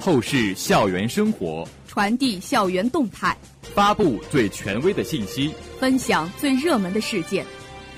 [0.00, 3.36] 透视校园生活，传递校园动态，
[3.74, 7.44] 发布最权威的信息，分享最热门的事件。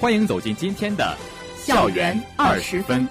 [0.00, 1.16] 欢迎走进今天的
[1.64, 3.06] 《校园二十分》。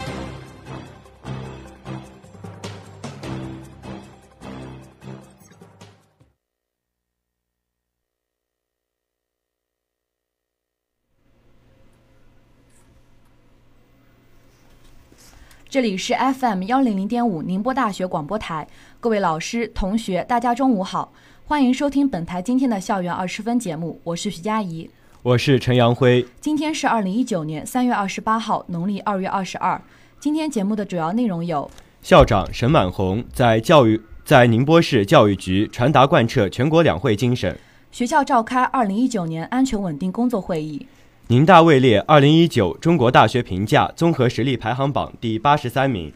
[15.71, 18.67] 这里是 FM 幺零零点五宁波大学广播台，
[18.99, 21.13] 各位老师、同学，大家中午好，
[21.45, 24.89] 欢迎收听本台今天的校园二十分节目，我是徐佳怡，
[25.23, 26.27] 我是陈阳辉。
[26.41, 29.81] 今天是二零一九年三月二十八号，农历二月二十二。
[30.19, 37.55] 今天节目的主要内容有：校长沈满红在教育在宁波市教育局传达贯彻全国两会精神；
[37.93, 40.85] 学校召开二零一九年安全稳定工作会议。
[41.31, 46.11] 宁大位列二零一九中国大学评价综合实力排行榜第八十三名。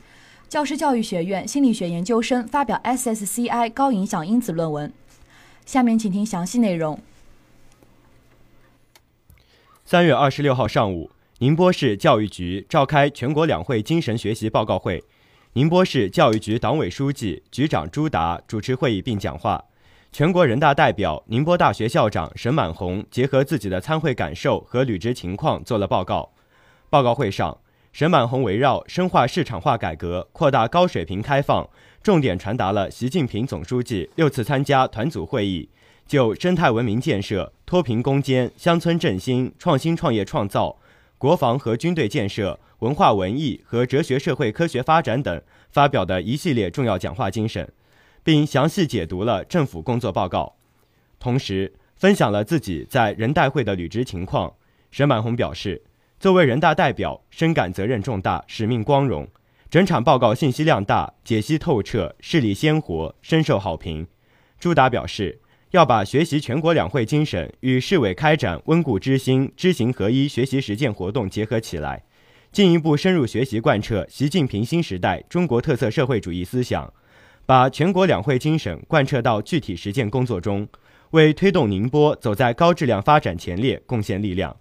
[0.49, 4.91] 教师教育学院心理学研究生发表 SSCI 高影响因子论文。
[5.65, 6.99] 下面请听详细内容。
[9.85, 15.01] 三月二十六号上午，宁波市教育局召开全国两会精神学习报告会，
[15.53, 19.63] 宁波市教育局党委书记、局长朱达主持会议并讲话。
[20.17, 26.31] 全国人大代表、宁波大学校长沈满红结合自己的参会感受和履职情况做了报告。
[26.89, 27.57] 报告会上，
[27.91, 31.69] 沈满红围绕深化市场化改革、扩大高水平开放，
[32.01, 35.67] 重点传达了习近平总书记六次参加团组会议
[36.07, 40.77] 就生态文明建设、脱贫攻坚、乡村振兴、创新创业创造、
[41.17, 47.69] 国防和军队建设、文化文艺和哲学社会科学发展等发表的一系列重要讲话精神。
[48.25, 50.55] 并详细解读了政府工作报告，
[51.19, 54.51] 同时分享了自己在人代会的履职情况。
[54.89, 55.83] 沈满红表示，
[56.19, 59.27] 作为人大代表，深感责任重大，使命光荣。
[59.69, 64.07] 整场报告信息量大，解析透彻，事例鲜活，深受好评。
[64.59, 65.39] 朱达表示，
[65.69, 72.01] 要把学习全国两会精神与市委开展温故知新、知行合一学习实践活动结合起来，
[72.51, 76.91] 进一步深入学习贯彻习近平新时代中国特色社会主义思想。
[77.45, 80.67] 把全国两会精神贯彻到具体实践工作中，
[81.11, 84.57] 为推动宁波走在高质量发展前列贡献力量。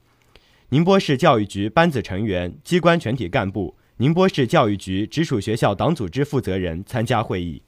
[0.68, 7.62] 宁波市教育局班子成员、机关全体干部、宁波市教育局直属学校党组织负责人参加会议。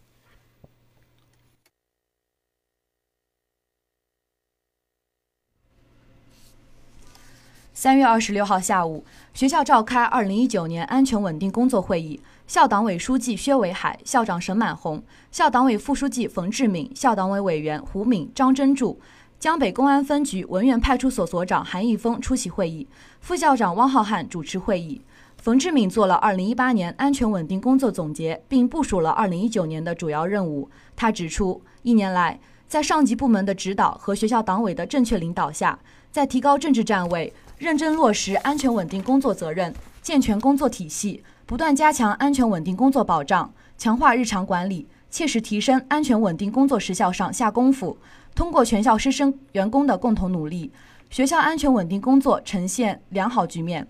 [7.72, 12.21] 三月二十六号下午，学校召开二零一九年安全稳定工作会议。
[12.46, 15.02] 校党委书记薛伟海、校长沈满红、
[15.32, 19.00] 校党委副书记冯志敏、校党委委员胡敏、张真柱、
[19.40, 22.86] 江北公安分局文苑派出所所长韩义峰出席会议，
[23.20, 25.02] 副校长汪浩瀚主持会议。
[25.36, 30.70] 冯志敏做了二零一八年安全稳定工作总结，并部署了二零一九年的主要任务。
[30.94, 35.76] 他指出，一年来，在上级部门的指导和学校党委的正确领导下，
[36.12, 41.24] 在提高政治站位、认真落实安全稳定工作责任、健全工作体系。
[41.46, 47.96] 不断加强安全稳定工作保障，强化日常管理，切实提升安全稳定工作实效上下功夫。
[48.34, 50.72] 通过全校师生员工的共同努力，
[51.08, 53.86] 学校安全稳定工作呈现良好局面。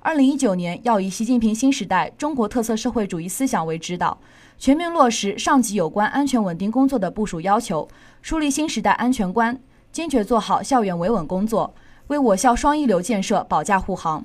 [0.00, 4.16] 二零一九年要以习近平新时代中国特色社会主义思想为指导，
[4.56, 7.86] 全面落实上级有关安全稳定工作的部署要求，
[8.22, 9.60] 树立新时代安全观，
[9.92, 11.74] 坚决做好校园维稳工作，
[12.06, 14.24] 为我校双一流建设保驾护航。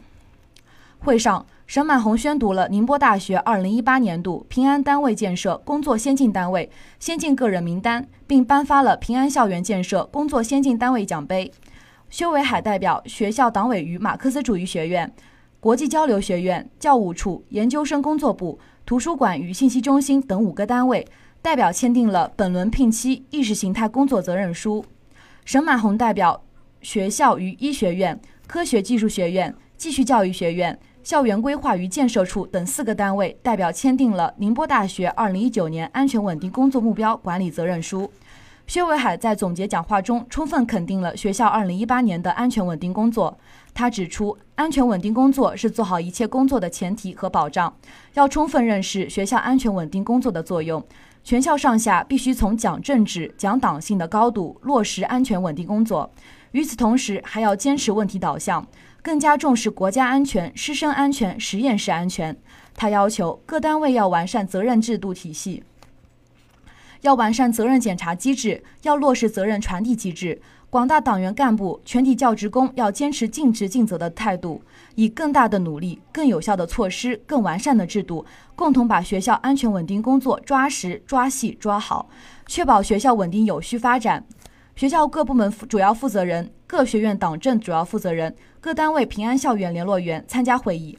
[0.99, 1.45] 会上。
[1.71, 11.49] 沈满红宣读了宁波大学2018年度平安单位建设工作先进单位、先进个人名单，并颁发了平安校园建设工作先进单位奖杯。
[12.09, 15.09] 薛伟海代表学校党委与马克思主义学院、
[15.61, 21.07] 国际交流学院、教务处、研究生工作部、图书馆与信息中心等五个单位
[21.41, 24.83] 代表签订了本轮聘期意识形态工作责任书。
[25.45, 26.43] 沈满红代表
[26.81, 30.77] 学校与医学院、科学技术学院、继续教育学院。
[31.03, 38.11] 校园规划与建设处等四个单位代表签订了宁波大学二零一九年安全稳定工作目标管理责任书。
[38.67, 43.37] 薛伟海在总结讲话中充分肯定了学校二零一八年的安全稳定工作。
[43.73, 47.73] 他指出，安全稳定工作是做好一切工作的前提和保障，
[48.13, 50.81] 要充分认识学校安全稳定工作的作用。
[51.23, 56.09] 全校上下必须从讲政治、讲党性的高度落实安全稳定工作。
[56.51, 58.65] 与此同时，还要坚持问题导向。
[59.01, 62.35] 更加重视国家安全、师生安全、实验室安全。
[62.75, 65.63] 他要求各单位要完善责任制度体系，
[67.01, 74.61] 要完善责任检查机制，要落实责任传递机制，广大党员干部、全体教职工要坚持尽职尽责的态度，
[74.95, 78.25] 以更大的努力、更有效的措施、更完善的制度，
[78.55, 82.07] 共同把学校安全稳定工作抓实、抓细、抓好，
[82.47, 84.25] 确保学校稳定有序发展。
[84.75, 90.95] 学校各部门主要负责人、各学院党政主要负责人、各单位平安校园联络员参加会议。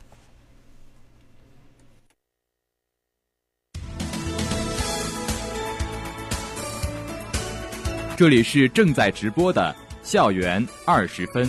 [8.16, 9.72] 这里是正在直播的
[10.02, 11.48] 校园二十分。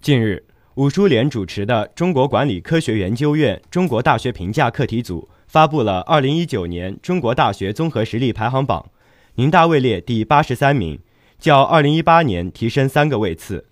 [0.00, 0.44] 近日，
[0.76, 8.84] 武书连主持的中国管理科学研究院中国大学评价课题组发布了二零一九年中国大学综合实力排行榜，
[9.36, 10.98] 宁大位列第八十三名，
[11.38, 13.66] 较二零一八年提升三个位次。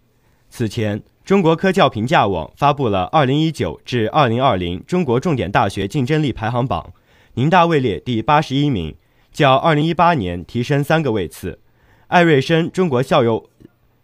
[0.49, 1.03] 此前。
[1.25, 6.93] 中国科教评价网发布了2019至2020中国重点大学竞争力排行榜，
[7.35, 8.97] 宁大位列第八十一名，
[9.31, 11.61] 较2018年提升三个位次。
[12.09, 13.49] 艾瑞生中国校友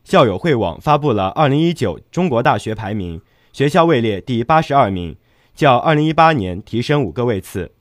[0.09, 3.21] 校友会网发布了2019中国大学排名，
[3.53, 5.15] 学校位列第八十二名，
[5.55, 7.73] 较2018年提升五个位次。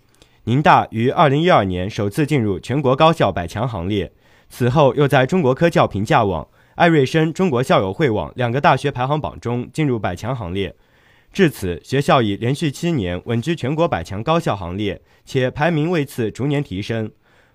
[0.44, 4.12] 宁大于2012年首次进入全国高校百强行列，
[4.50, 6.46] 此后又在中国科教评价网。
[6.76, 10.76] 艾瑞生中国校友会网两个大学排行榜中进入百强行列，
[11.32, 17.10] 至此，学校已连续七年稳居全国百强高校行列，且排名位次逐年提升。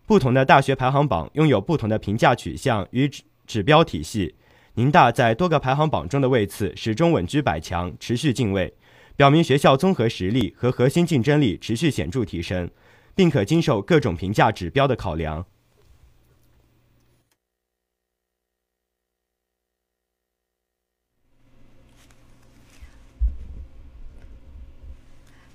[0.07, 3.11] 不同的大学排行榜拥有不同的评价取向与
[3.47, 4.35] 指标体系。
[4.75, 8.73] 宁大在多个排行榜中的位次始终稳居百强，持续进位，
[9.15, 12.71] 表明学校综合实力和核心竞争力持续显著提升，
[13.15, 15.45] 并可经受各种评价指标的考量。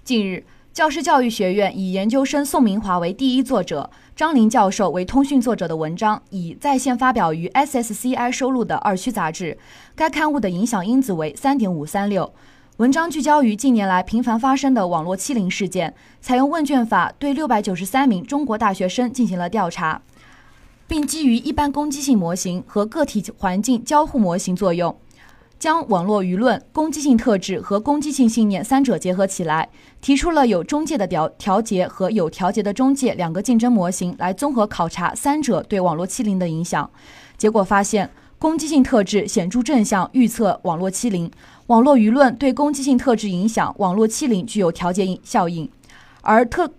[0.04, 0.46] 近日，
[0.78, 9.58] 教师教育学院以研究生宋明华为第一作者，张林教授为通讯作者的文章已在线发表于 SSCI 收录的二区杂志。
[9.96, 12.32] 该刊物的影响因子为三点五三六。
[12.76, 20.00] 文章聚焦于近年来频繁发生的网络欺凌事件，采用问卷法对六百九十三名中国大学生进行了调查，
[20.88, 24.96] 并基于一般攻击性模型和个体环境交互模型作用。
[25.60, 29.68] 将网络舆论、攻击性特质和攻击性信念三者结合起来，
[30.00, 36.88] 提出了有中介的调调节和有调节的中介两个竞争模型，来综合考察三者对网络欺凌的影响。
[37.38, 38.08] 结果发现，
[38.38, 41.32] 攻击性特质显著正向预测网络欺凌，
[41.66, 45.68] 网络舆论对攻击性特质影响网络欺凌具有调节效应，
[46.22, 46.72] 而特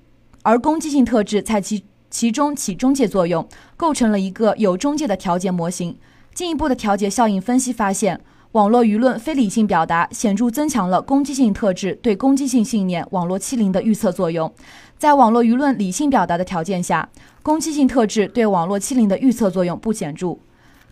[0.43, 3.45] 而攻击性特质在其其中起中介作用，
[3.77, 5.99] 构成了一个有中介的调节模型。
[6.33, 8.21] 进一步的调节效应分析发现。
[8.53, 14.51] 网络舆论非理性表达显著增强了攻击性特质对攻击性信念网络欺凌的预测作用。
[14.97, 17.07] 在网络舆论理性表达的条件下，
[17.43, 20.39] 攻击性特质对网络欺凌的预测作用不显著。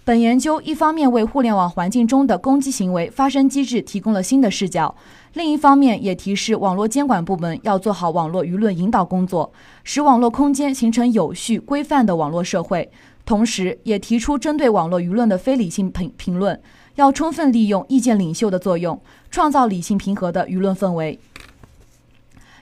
[0.05, 4.95] 本研究一方面为互联网环境中的攻击行为发生机制提供了新的视角，
[5.33, 9.51] 另一方面也提示网络监管部门要做好网络舆论引导工作，
[9.83, 12.91] 使网络空间形成有序规范的网络社会。
[13.25, 16.61] 同时，也提出针对网络舆论的非理性评评论。
[16.97, 19.01] 要充分利用意见领袖的作用，
[19.31, 21.19] 创造理性平和的舆论氛围。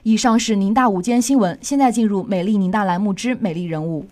[0.03, 4.07] 以上是宁大午间新闻，现在进入美丽宁大栏目之美丽人物。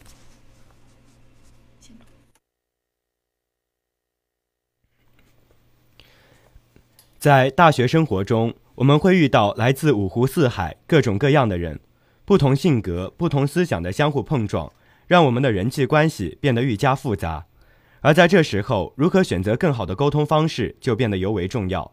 [7.18, 11.78] 在大学生活中，我们会遇到来自五湖四海、各种各样的人，
[12.24, 14.72] 不同性格、不同思想的相互碰撞，
[15.06, 17.46] 让我们的人际关系变得愈加复杂。
[18.02, 21.92] 而在这时候，如何选择更好的沟通方式就变得尤为重要。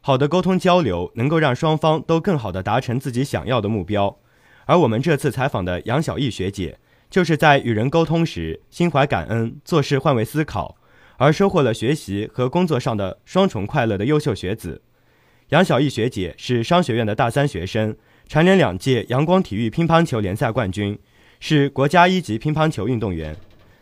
[0.00, 4.18] 好的沟通交流能够让双方都更好地达成自己想要的目标。
[4.64, 6.78] 而我们这次采访的杨小艺学姐，
[7.10, 10.76] 就是在与人沟通时心怀感恩、做事换位思考，
[11.18, 14.80] 而收获了学习和工作上的双重快乐的优秀学子。
[15.50, 17.94] 杨小艺学姐是商学院的大三学生，
[18.26, 20.98] 蝉联两届阳光体育乒乓球联赛冠军，
[21.40, 23.36] 是国家一级乒乓球运动员。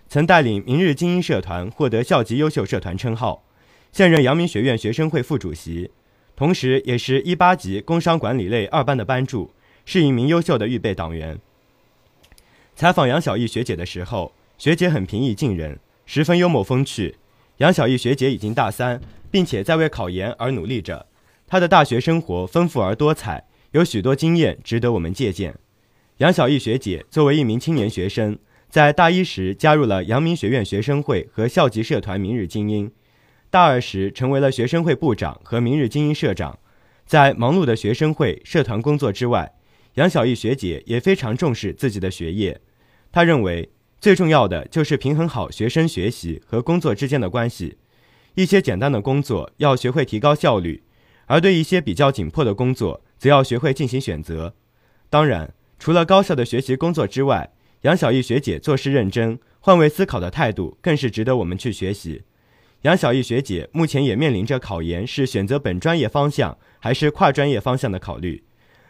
[0.09, 3.45] 曾带领明日精英社团获得校级优秀社团称号，
[3.93, 5.91] 现任阳明学院学生会副主席，
[6.35, 9.53] 同时也是一八级工商管理类二班的班助，
[9.85, 11.39] 是一名优秀的预备党员。
[12.75, 17.17] 采访杨小艺学姐的时候，学姐很平易近人，十分幽默风趣。
[17.59, 18.99] 杨小艺学姐已经大三，
[19.31, 21.05] 并且在为考研而努力着。
[21.47, 25.55] 她的大学生活丰富而多彩，有许多经验值得我们借鉴。
[26.19, 28.39] 杨小艺学姐作为一名青年学生。
[28.69, 32.93] 在大一时加入了阳明学院学生会和校级社团“明日精英”，
[33.49, 36.59] 大二时成为了学生会部长和“明日精英”社长。
[37.07, 39.55] 在忙碌的学生会、社团工作之外，
[39.95, 42.61] 杨小艺学姐也非常重视自己的学业。
[43.11, 47.79] 她认为，最重要的就是平衡好学生学习和工作之间的关系。
[48.35, 50.83] 一些简单的工作要学会提高效率，
[51.25, 54.55] 而对一些比较紧迫的工作，则要学会进行选择。
[55.09, 57.51] 当然，除了高效的学习工作之外，
[57.83, 62.23] 杨小艺学姐做事认真、换位思考的态度更是值得我们去学习。
[62.83, 68.43] 杨小艺学姐目前也面临着考研是选择本专业方向还是跨专业方向的考虑，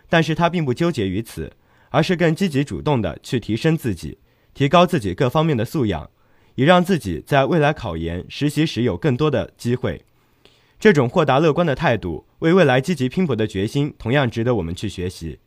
[0.08, 1.52] 但是她并不纠结于此，
[1.90, 4.18] 而是更积极主动地去提升自己，
[4.54, 6.10] 提高自己各方面的素养。
[6.54, 10.02] 以让自己在未来考研、实习时有更多的机会。
[10.80, 15.38] 这种豁达乐观的态度，为未来积极拼搏的决心，同样值得我们去学习。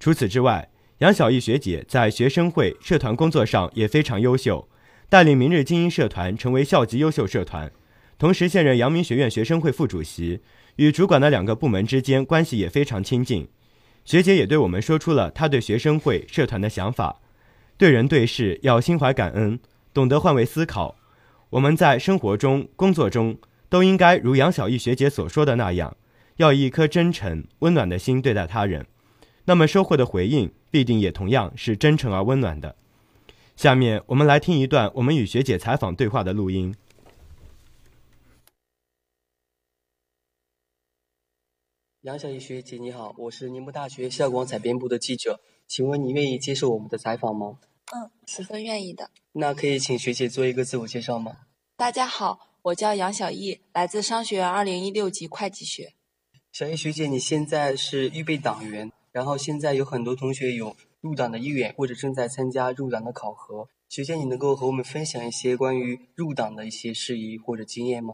[0.00, 4.66] 除此之外，杨小艺学姐在学生会、社团工作上也非常优秀，
[5.10, 7.70] 带领明日精英社团成为校级优秀社团，
[8.16, 10.40] 同时现任阳明学院学生会副主席，
[10.76, 13.46] 与主管的两个部门之间关系也非常亲近。
[14.06, 17.20] 学姐也对我们说出了她对学生会、社团的想法：
[17.76, 19.60] 对人对事要心怀感恩。
[19.92, 20.96] 懂得换位思考，
[21.50, 23.36] 我们在生活中、工作中
[23.68, 25.94] 都应该如杨小艺学姐所说的那样，
[26.36, 28.86] 要以一颗真诚、温暖的心对待他人，
[29.46, 32.76] 那么收获的回应必定也同样是真诚而温暖的。
[33.56, 36.74] 下面我们来听一段我们与学姐采访对话的录音。
[42.02, 47.58] 杨小艺学姐你好，我是宁波大学校广采编部的记者，请问你愿意接受我们的采访吗？
[47.92, 49.10] 嗯，十分愿意的。
[49.32, 51.36] 那可以请学姐做一个自我介绍吗？
[51.76, 55.94] 大家好，我叫杨小艺，来自商学院二零一六级会计学。
[56.52, 63.66] 小艺学姐，你现在是预备党员，然后现在有很多同学有入党的意愿，或者正在参加入党的考核。
[63.88, 68.12] 学姐，你能够和我们分享一些关于入党的一些事宜或者经验吗？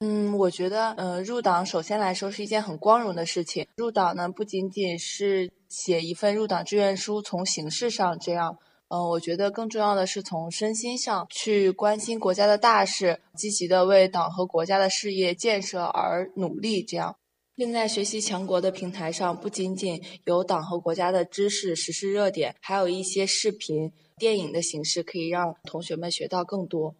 [0.00, 3.68] 嗯，我觉得，呃，入党首先来说是一件很光荣的事情。
[3.76, 8.58] 入党呢，不仅仅是写一份入党志愿书，从形式上这样。
[8.88, 16.82] 嗯，我觉得更重要的是从身心上去关心国家的大事，积极的为党和国家的事业建设而努力。
[16.82, 17.14] 这样，
[17.54, 26.94] 现在学习强国的平台上，不仅仅有党和国家的知识、时事热点，还有一些视频、电影的形式，可以让同学们学到更多。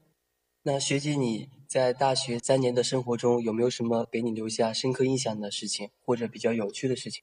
[0.64, 7.22] 那学姐你在大学三年的生活中，有没有什么给你留下深刻印象的事情，或者比较有趣的事情？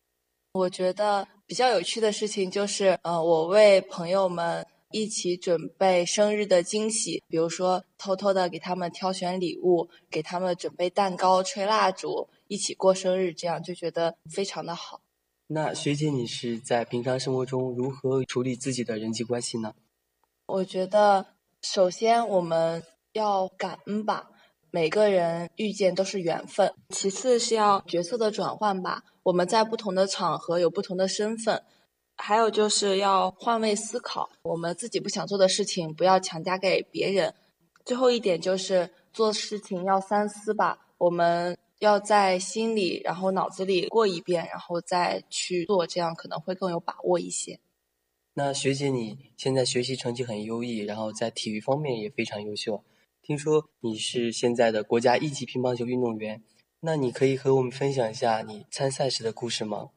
[0.53, 15.01] 我觉得比较有趣的事情就是，呃，我为朋友们一起准备生日的惊喜，比如说偷偷的给他们挑选礼物，给他们准备蛋糕、吹蜡烛，一起过生日，这样就觉得非常的好。
[15.47, 19.75] 那学姐，你是在平常生活中如何处理自己的人际关系呢？
[20.47, 21.27] 我觉得，
[21.61, 24.31] 首先我们要感恩吧。
[24.71, 26.73] 每个人遇见都是缘分。
[26.89, 31.63] 其次是要角色的转换吧，我们在不同的场合有不同的身份。
[32.17, 37.33] 还有就是要换位思考，我们自己不想做的事情不要强加给别人。
[37.85, 47.59] 最后一点就是做事情要三思吧，我们要在心里然后脑子里过一遍，然后再去做，这样可能会更有把握一些。
[48.33, 52.83] 那学姐你现在学习成绩很优异，然后在体育方面也非常优秀。
[53.21, 56.41] 听说你是现在的国家一级乒乓球运动员，
[56.79, 59.89] 那你可以和我们分享一下你参赛时的故事吗？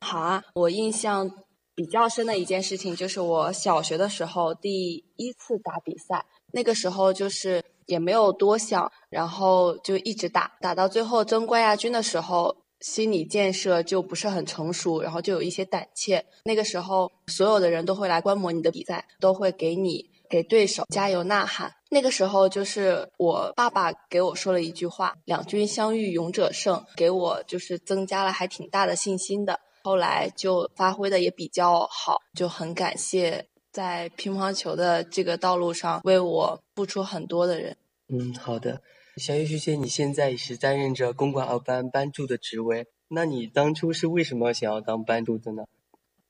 [0.00, 16.24] 好啊，我印象比较深的一件事情就是我小学的时候第一次打比赛，那个时候就是也没有多想，然后就一直打，打到最后争冠亚军的时候，心理建设就不是很成熟，然后就有一些胆怯。
[16.44, 20.10] 那个时候所有的人都会来观摩你的比赛，都会给你。
[20.28, 21.72] 给对手加油呐喊。
[21.88, 29.60] 那个时候，就是我爸爸给我说了一句话：“两军相遇勇者胜”，给我就是增加了还挺大的信心的。
[29.84, 37.76] 后来就发挥的也比较好，就很感谢在乒乓球的这个道路上为我付出很多的人。
[38.08, 38.80] 嗯，好的，
[39.18, 45.64] 小叶学姐，你现在也是担任着公馆二班班助的职位，那你当初是为什么想要当班助的呢？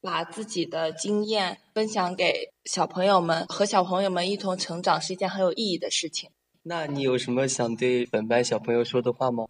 [0.00, 6.28] 把自己的经验分享给小朋友们，和小朋友们一同成长是一件很有意义的事情。
[6.64, 9.46] 那你有什么想对本班小朋友说的话吗？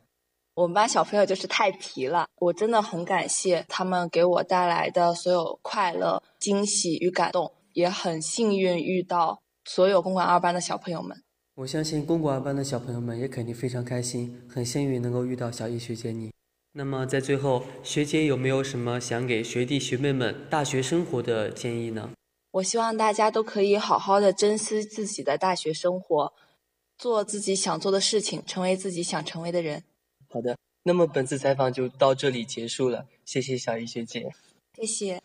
[0.52, 11.22] 我们班小朋友就是太皮了，我真的很感谢他们给我带来的所有快乐、惊喜与感动，也很幸运遇到所有公管二班的小朋友们。
[11.56, 16.32] 我相信公管二班的小朋友们也肯定非常开心，很幸运能够遇到小艺学姐你。
[16.72, 22.12] 那么在最后，学姐有没有什么想给学弟学妹们大学生活的建议呢？
[22.52, 26.32] 我希望大家都可以好好的珍惜自己的大学生活，
[26.96, 29.84] 做自己想做的事情，成为自己想成为的人。
[30.30, 34.32] 好的，那么本次采访就到这里结束了，谢谢小易学姐。
[34.74, 35.22] 谢谢。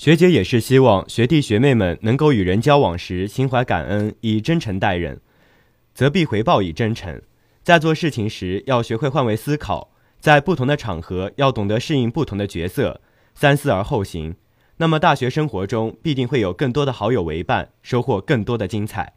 [0.00, 5.20] 学姐也是希望学弟学妹们能够与人交往时心怀感恩，以真诚待人，
[5.92, 7.20] 则必回报以真诚。
[7.62, 13.02] 在做事情时要学会换位思考，在不同的场合要懂得适应不同的角色，
[13.34, 14.34] 三思而后行。
[14.78, 19.12] 那么大学生活中必定会有更多的好友为伴，收获更多的精彩。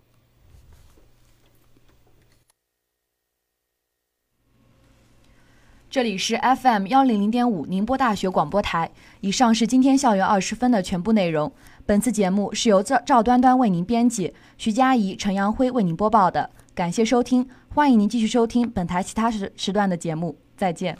[5.93, 8.89] 这里是 FM 幺零零点五宁波大学广播台。
[9.21, 11.51] 以上是今天校园二十分的全部内容。
[11.85, 16.49] 本次节目是由赵赵端端为您编辑，徐佳怡、陈阳辉为您播报的。
[16.73, 20.35] 感谢收听，欢迎您继续收听本台其他时时段的节目。
[20.57, 20.97] 再见。